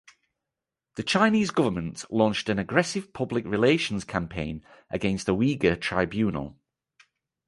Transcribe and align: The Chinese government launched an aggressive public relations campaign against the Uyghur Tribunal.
The 0.95 1.03
Chinese 1.03 1.51
government 1.51 2.05
launched 2.09 2.49
an 2.49 2.57
aggressive 2.57 3.13
public 3.13 3.45
relations 3.45 4.03
campaign 4.03 4.65
against 4.89 5.27
the 5.27 5.35
Uyghur 5.35 5.79
Tribunal. 5.79 6.57